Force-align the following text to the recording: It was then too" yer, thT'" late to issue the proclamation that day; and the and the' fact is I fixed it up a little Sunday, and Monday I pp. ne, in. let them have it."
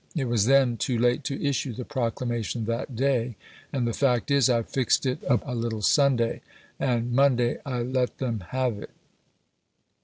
It 0.15 0.25
was 0.25 0.45
then 0.47 0.77
too" 0.77 0.93
yer, 0.93 0.97
thT'" 0.99 1.03
late 1.03 1.23
to 1.25 1.45
issue 1.47 1.73
the 1.73 1.85
proclamation 1.85 2.65
that 2.65 2.95
day; 2.95 3.35
and 3.71 3.85
the 3.85 3.87
and 3.87 3.87
the' 3.87 3.93
fact 3.93 4.31
is 4.31 4.49
I 4.49 4.63
fixed 4.63 5.05
it 5.05 5.23
up 5.25 5.43
a 5.45 5.53
little 5.53 5.83
Sunday, 5.83 6.41
and 6.79 7.11
Monday 7.11 7.59
I 7.67 7.69
pp. 7.69 7.73
ne, 7.75 7.81
in. 7.81 7.93
let 7.93 8.17
them 8.17 8.39
have 8.49 8.79
it." 8.79 8.89